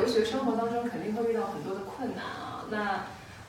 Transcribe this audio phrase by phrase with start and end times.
[0.00, 2.64] 留学生活当中肯定会遇到很多的困难啊。
[2.70, 3.04] 那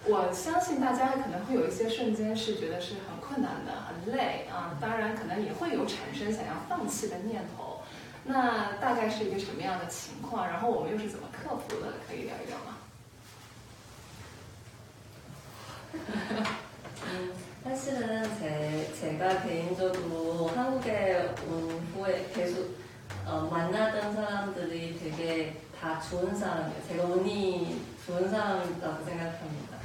[0.06, 7.82] 我相信大家可能会有一些瞬间是觉得是很困难的、很累啊，当然可能也会有产生想要放弃的念头。
[8.26, 10.48] 那大概是一个什么样的情况？
[10.48, 11.94] 然后我们又是怎么克服的？
[12.08, 12.78] 可以聊一聊吗？
[17.10, 22.76] 음, 사실은 제, 제가 개인적으로 한국에 온 후에 계속
[23.26, 26.81] 어, 만나던 사람들이 되게 다 좋은 사람이에요.
[26.87, 29.77] 제가 운이 좋은 사람이라고 생각합니다.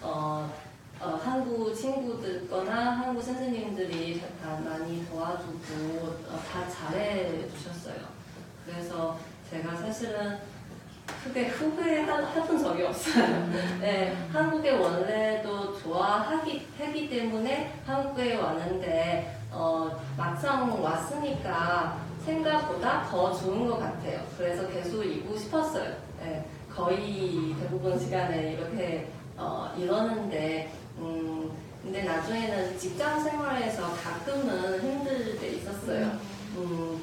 [0.00, 0.48] 어,
[1.00, 7.96] 어, 한국 친구들거나 한국 선생님들이 다 많이 도와주고 어, 다 잘해 주셨어요.
[8.64, 9.18] 그래서
[9.50, 10.38] 제가 사실은
[11.24, 13.48] 크게 후회해본 적이 없어요.
[13.80, 23.78] 네, 한국에 원래도 좋아하기 하기 때문에 한국에 왔는데 어, 막상 왔으니까 생각보다 더 좋은 것
[23.78, 24.20] 같아요.
[24.36, 25.94] 그래서 계속 있고 싶었어요.
[26.20, 31.50] 네, 거의 대부분 시간에 이렇게 어, 이러는데 음,
[31.82, 36.12] 근데 나중에는 직장 생활에서 가끔은 힘들 때 있었어요.
[36.56, 37.00] 음,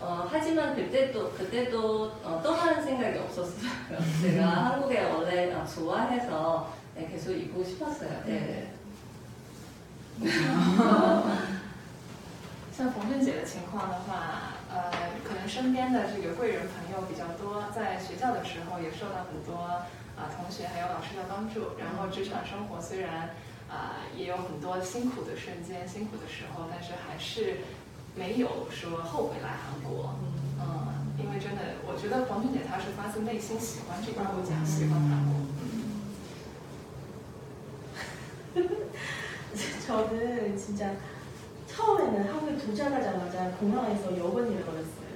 [0.00, 3.70] 어, 하지만 그때도 그때도 어, 떠나는 생각이 없었어요.
[4.22, 8.22] 제가 한국에 원래 어, 좋아해서 네, 계속 있고 싶었어요.
[8.24, 8.72] 네.
[12.75, 14.91] 像冯振姐的情况的话，呃，
[15.23, 19.55] 可能身边的这个贵人朋友比较多，在学校的时候也受到很多
[20.15, 23.35] 啊、同学还有老师的帮助，然后职场生活虽然
[23.69, 27.57] 啊、也有很多辛苦的瞬间、辛苦的时候，但是还是
[28.15, 30.15] 没有说后悔来韩国。
[30.59, 35.41] 嗯，因为真的，我觉得冯振姐她是发自内心喜欢这个国家，喜欢韩国。
[39.87, 40.91] 저는 진짜
[41.76, 45.06] 처음에는 한국에 도착하자마자 공항에서 여번일을 걸렸어요.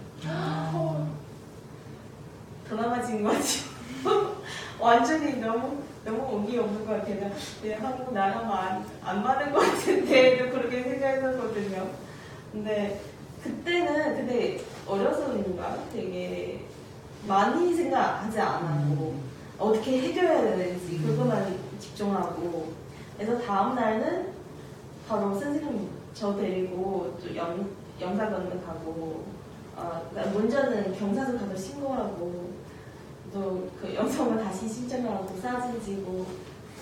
[2.69, 3.65] 드라마진 거지.
[4.78, 7.31] 완전히 너무 너무 온기 없는 것 같아요.
[7.62, 11.91] 네, 한국 나가면 안, 안 맞는 것 같은데 그렇게 생각했었거든요.
[12.53, 13.00] 근데
[13.42, 16.65] 그때는 근데 어려서 그런가 되게
[17.27, 19.15] 많이 생각하지 않았고
[19.59, 22.72] 어떻게 해결해야 되는지 그것만 집중하고
[23.19, 24.32] 그래서 다음 날은
[25.06, 27.69] 바로 선생님 저 데리고 또 영,
[28.00, 29.25] 영사관을 가고
[29.76, 32.50] 어, 먼저는 경사서 가서 신고하고.
[33.32, 36.26] 또 그 영상을 다시 신청하고 사진 찍고.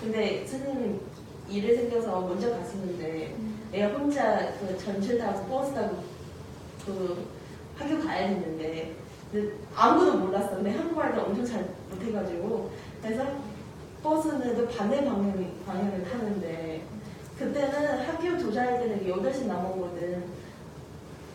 [0.01, 0.99] 근데 선생님
[1.49, 3.35] 일이 생겨서 먼저 가시는데
[3.71, 5.97] 내가 혼자 그 전철 타고 버스 타고
[6.87, 7.27] 그
[7.77, 8.95] 학교 가야 했는데
[9.31, 10.57] 근데 아무도 몰랐어.
[10.57, 12.71] 근데 한국말도 엄청 잘 못해가지고.
[13.03, 13.25] 그래서
[14.03, 16.83] 버스는 또 반대 방향, 방향을 타는데
[17.39, 20.25] 그때는 학교 도착할 때는 8시 남았거든.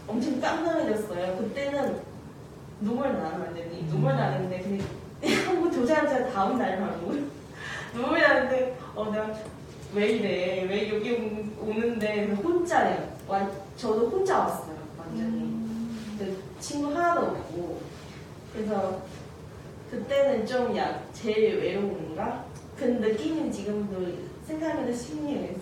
[0.08, 1.38] 엄청 깜깜해졌어요.
[1.38, 2.02] 그때는
[2.82, 7.14] 눈물 나는 완전히 눈물 나는데 근데 한국 도착하자 다음 날 바로
[7.96, 9.34] 눈물 나는데 어 내가
[9.94, 10.64] 왜 이래?
[10.68, 12.34] 왜 여기 오- 오는데?
[12.34, 13.14] 혼자예요.
[13.28, 15.56] 완, 저도 혼자 왔어요 완전히.
[16.18, 17.82] 근데 친구 하나도 없고.
[18.52, 19.02] 그래서
[19.90, 22.44] 그때는 좀약 제일 외로운가?
[22.78, 24.12] 그 느낌은 지금도
[24.46, 25.54] 생각하면 신기해.
[25.54, 25.62] 그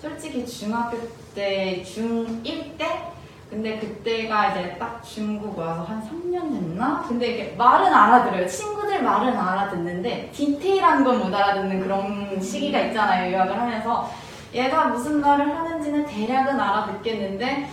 [0.00, 0.96] 솔직히 중학교
[1.34, 3.07] 때, 중1 때?
[3.50, 7.04] 근데 그때가 이제 딱 중국 와서 한 3년 됐나?
[7.08, 8.46] 근데 이게 말은 알아들어요.
[8.46, 13.32] 친구들 말은 알아듣는데 디테일한 건 못 알아듣는 그런 시기가 있잖아요.
[13.32, 14.10] 유학을 하면서.
[14.54, 17.68] 얘가 무슨 말을 하는지는 대략은 알아듣겠는데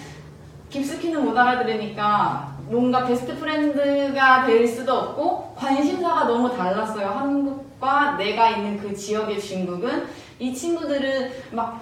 [0.69, 7.07] 깊숙이는 못 알아들으니까 뭔가 best friend가 될 수도 없고 관심사가 너무 달랐어요.
[7.07, 10.07] 한국과 내가 있는 그 지역의 중국은
[10.39, 11.81] 이 친구들은 막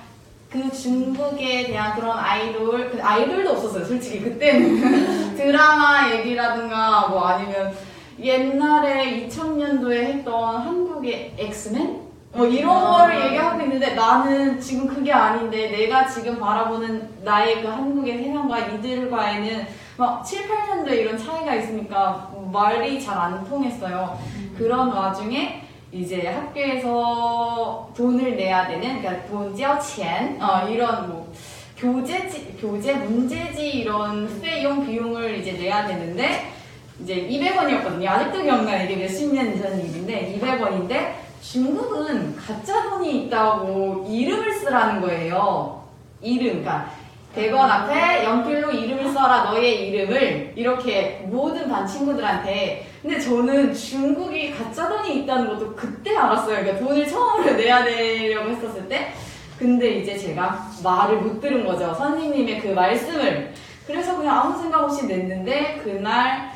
[0.54, 3.86] 그 중국에 대한 그런 아이돌, 그 아이돌도 없었어요.
[3.86, 7.74] 솔직히 그때는 드라마 얘기라든가 뭐 아니면
[8.22, 12.04] 옛날에 2000년도에 했던 한국의 엑스맨?
[12.34, 18.24] 뭐 이런 거를 얘기하고 있는데 나는 지금 그게 아닌데 내가 지금 바라보는 나의 그 한국의
[18.24, 19.68] 세상과 이들과에는
[19.98, 24.20] 막 7, 8년도에 이런 차이가 있으니까 말이 잘 안 통했어요.
[24.56, 31.33] 그런 와중에 이제 학교에서 돈을 내야 되는 그러니까 돈交钱 어, 이런 뭐
[31.77, 36.53] 교재지 교재 문제지 이런 수费용 비용을 이제 내야 되는데
[37.01, 38.07] 이제 200원이었거든요.
[38.07, 38.85] 아직도 기억나요.
[38.85, 45.85] 이게 몇십 년 전 일인데 200원인데 중국은 가짜 돈이 있다고 이름을 쓰라는 거예요.
[46.21, 46.91] 이름, 그러니까
[47.36, 54.88] 100원 앞에 연필로 이름을 써라 너의 이름을 이렇게 모든 반 친구들한테 근데 저는 중국이 가짜
[54.88, 56.60] 돈이 있다는 것도 그때 알았어요.
[56.62, 59.14] 그러니까 돈을 처음으로 내야 되려고 했었을 때
[59.58, 61.94] 근데 이제 제가 말을 못 들은 거죠.
[61.96, 63.54] 선생님의 그 말씀을
[63.88, 66.52] 그래서 그냥 아무 생각 없이 냈는데 그날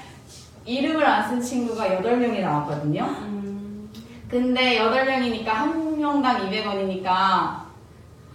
[0.66, 3.04] 이름을 안 쓴 친구가 8명이 나왔거든요.
[3.04, 3.90] 음,
[4.30, 7.67] 근데 8명이니까 한 명당 200원이니까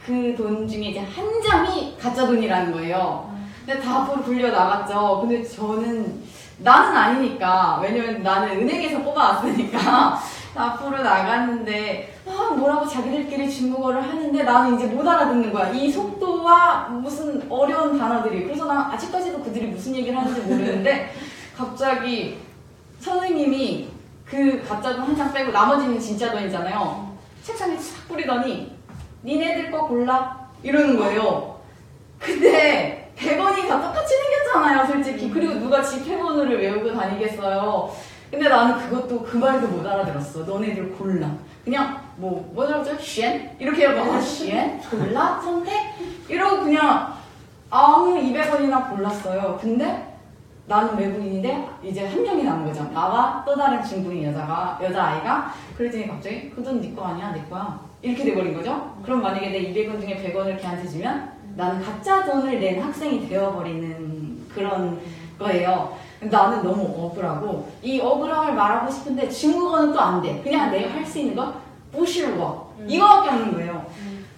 [0.07, 3.31] 그 돈 중에 이제 한 장이 가짜 돈이라는 거예요.
[3.65, 5.21] 근데 다 앞으로 불려 나갔죠.
[5.21, 6.23] 근데 저는
[6.59, 10.19] 나는 아니니까 왜냐면 나는 은행에서 뽑아왔으니까
[10.55, 15.71] 앞으로 나갔는데 막 뭐라고 자기들끼리 중국어를 하는데 나는 이제 못 알아듣는 거야.
[15.71, 18.43] 이 속도와 무슨 어려운 단어들이.
[18.45, 21.13] 그래서 난 아직까지도 그들이 무슨 얘기를 하는지 모르는데
[21.57, 22.39] 갑자기
[23.01, 23.89] 선생님이
[24.27, 27.13] 그 가짜 돈 한 장 빼고 나머지는 진짜 돈이잖아요.
[27.43, 28.73] 책상에 싹 뿌리더니
[29.25, 31.57] 니네들 거 골라 이러는 거예요.
[32.19, 35.31] 근데 100원이 다 똑같이 생겼잖아요, 솔직히.
[35.31, 37.93] 그리고 누가 지폐번호를 외우고 다니겠어요.
[38.31, 40.41] 근데 나는 그것도 그 말도 못 알아들었어.
[40.41, 41.31] 너네들 골라.
[41.65, 43.57] 그냥 뭐 뭐라고 죠 쉔?
[43.59, 44.01] 이렇게 해봐.
[44.03, 44.81] 아, 쉔?
[44.91, 45.41] 골라?
[45.43, 45.73] 선택?
[46.29, 47.13] 이러고 그냥
[47.71, 49.59] 아무 200원이나 골랐어요.
[49.61, 50.09] 근데
[50.67, 52.85] 나는 외국인인데 이제 한 명이 남은 거죠.
[52.93, 57.79] 나와 또 다른 중국인 여자가 여자 아이가 그랬더니 갑자기 그돈 네 거 아니야 내 거야
[58.03, 58.95] 이렇게 돼버린 거죠.
[59.05, 65.01] 그럼 만약에 내 200원 중에 100원을 걔한테 주면 나는 가짜 돈을 낸 학생이 되어버리는 그런
[65.39, 65.97] 거예요.
[66.21, 70.41] 나는 너무 억울하고 이 억울함을 말하고 싶은데 중국어는 또 안 돼.
[70.43, 71.55] 그냥 내가 할 수 있는 건
[71.93, 73.85] 부실워 이거밖에 없는 거예요.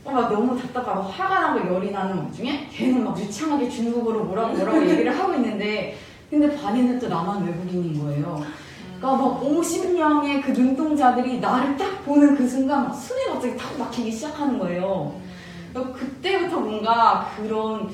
[0.05, 4.83] 어, 막 너무 답답하고 화가 나고 열이 나는 와중에 걔는 막 유창하게 중국어로 뭐라고 뭐라고
[4.91, 5.97] 얘기를 하고 있는데
[6.31, 8.43] 근데 반에는 또 나만 외국인인 거예요.
[9.05, 14.11] 그러니까 막 50명의 그 눈동자들이 나를 딱 보는 그 순간 막 숨이 갑자기 탁 막히기
[14.11, 15.15] 시작하는 거예요.
[15.75, 17.91] 그때부터 뭔가 그런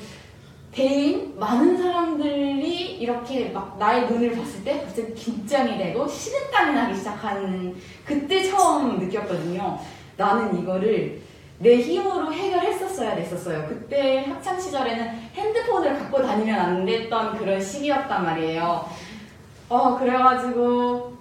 [0.71, 7.75] 대인 많은 사람들이 이렇게 막 나의 눈을 봤을 때 갑자기 긴장이 되고 식은땀이 나기 시작하는
[8.05, 9.79] 그때 처음 느꼈거든요.
[10.15, 11.19] 나는 이거를
[11.59, 13.67] 내 힘으로 해결했었어야 됐었어요.
[13.67, 19.10] 그때 학창 시절에는 핸드폰을 갖고 다니면 안 됐던 그런 시기였단 말이에요.
[19.71, 21.13] 어 그래가지고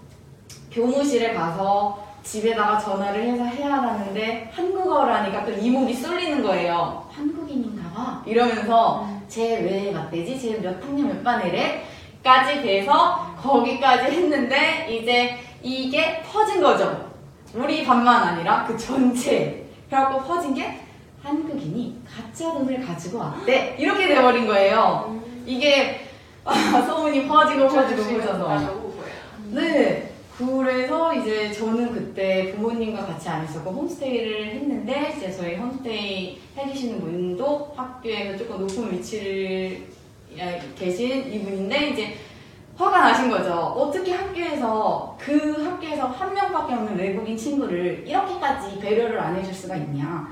[0.72, 7.08] 교무실에 가서 집에다가 전화를 해서 해야 하는데 한국어라니까 또 이목이 쏠리는 거예요.
[7.12, 8.22] 한국인인가 봐.
[8.26, 10.36] 이러면서 쟤왜 맞대지?
[10.40, 11.84] 쟤 몇 학년 몇 반이래?
[12.24, 17.08] 까지 돼서 거기까지 했는데 이제 이게 퍼진 거죠.
[17.54, 20.80] 우리 반만 아니라 그 전체 그래갖고 퍼진 게
[21.22, 23.76] 한국인이 가짜 돈을 가지고 왔대.
[23.78, 25.20] 이렇게 돼버린 거예요.
[25.46, 26.09] 이게
[26.44, 28.56] 아, 소문이 퍼지고 퍼지고 퍼져서.
[28.56, 29.52] 음.
[29.54, 30.10] 네.
[30.38, 37.74] 그래서 이제 저는 그때 부모님과 같이 안 있었고 홈스테이를 했는데 이제 저희 홈스테이 해주시는 분도
[37.76, 39.86] 학교에서 조금 높은 위치를
[40.78, 42.16] 계신 이분인데 이제
[42.74, 43.52] 화가 나신 거죠.
[43.52, 50.26] 어떻게 학교에서 그 학교에서 한 명밖에 없는 외국인 친구를 이렇게까지 배려를 안 해줄 수가 있냐.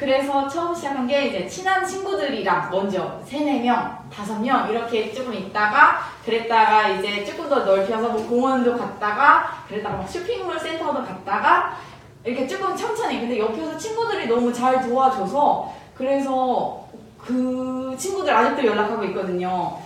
[0.01, 5.99] 그래서 처음 시작한 게 이제 친한 친구들이랑 먼저 세네 명, 다섯 명 이렇게 조금 있다가
[6.25, 11.77] 그랬다가 이제 조금 더 넓혀서 뭐 공원도 갔다가 그랬다가 막 쇼핑몰 센터도 갔다가
[12.23, 16.87] 이렇게 조금 천천히 근데 옆에서 친구들이 너무 잘 도와줘서 그래서
[17.19, 19.77] 그 친구들 아직도 연락하고 있거든요.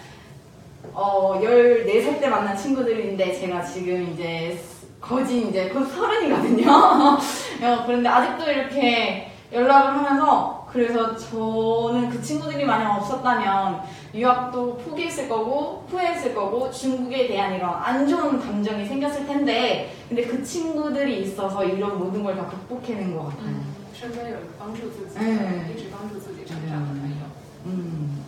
[0.93, 4.57] 어, 14살 때 만난 친구들인데 제가 지금 이제
[5.01, 6.69] 거진 이제 곧 서른이거든요.
[6.72, 13.80] 어, 그런데 아직도 이렇게 연락을 하면서 그래서 저는 그 친구들이 만약 없었다면
[14.14, 20.42] 유학도 포기했을 거고 후회했을 거고 중국에 대한 이런 안 좋은 감정이 생겼을 텐데 근데 그
[20.45, 23.57] 친구들이 있어서 이런 모든 걸 다 극복해낸 것 같아요.
[23.92, 27.26] 身边有帮助自己的，嗯一直帮助自己成长的朋友。
[27.66, 28.25] 음.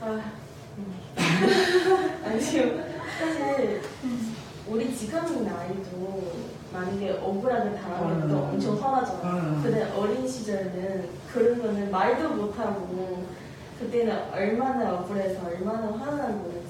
[0.00, 0.20] 아,
[2.24, 2.86] 아니요.
[4.71, 6.31] 우리 지금 나이도
[6.71, 8.49] 만약에 억울하게 당하면 또 음.
[8.53, 9.23] 엄청 화나잖아요.
[9.25, 9.59] 음.
[9.61, 13.25] 근데 어린 시절에는 그러면은 말도 못하고
[13.77, 16.60] 그때는 얼마나 억울해서 얼마나 화나는